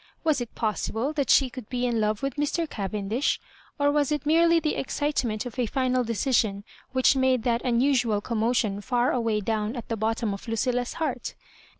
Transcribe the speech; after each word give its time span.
Was 0.23 0.41
it 0.41 0.55
possible 0.55 1.13
that 1.13 1.29
she 1.29 1.51
could 1.51 1.69
be 1.69 1.85
in 1.85 2.01
love 2.01 2.23
with 2.23 2.33
Mr. 2.33 2.67
Cavendish? 2.67 3.39
or 3.77 3.91
was 3.91 4.11
it 4.11 4.25
merely 4.25 4.59
the 4.59 4.73
excitement 4.73 5.45
of 5.45 5.59
a 5.59 5.67
final 5.67 6.03
decision 6.03 6.63
which 6.91 7.15
made 7.15 7.43
that 7.43 7.61
unusual 7.63 8.19
commotion 8.19 8.81
far 8.81 9.11
away 9.11 9.41
down 9.41 9.75
at 9.75 9.89
the 9.89 9.95
bottom 9.97 10.33
of 10.33 10.47
Lucilla's 10.47 10.93
heart? 10.93 11.35